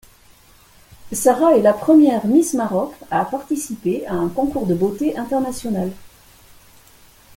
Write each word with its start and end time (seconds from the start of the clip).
Sara 1.11 1.55
est 1.55 1.61
la 1.61 1.73
première 1.73 2.25
Miss 2.25 2.55
Maroc 2.55 2.91
à 3.11 3.23
participer 3.23 4.03
à 4.07 4.13
un 4.15 4.29
concours 4.29 4.65
de 4.65 4.73
beauté 4.73 5.15
international. 5.15 5.91